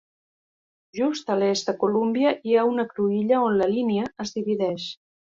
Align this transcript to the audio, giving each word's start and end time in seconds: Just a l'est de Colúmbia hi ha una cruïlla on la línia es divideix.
Just 0.99 1.27
a 1.33 1.35
l'est 1.41 1.67
de 1.71 1.75
Colúmbia 1.83 2.31
hi 2.51 2.57
ha 2.57 2.63
una 2.69 2.85
cruïlla 2.93 3.41
on 3.49 3.59
la 3.61 3.67
línia 3.75 4.07
es 4.25 4.33
divideix. 4.39 4.89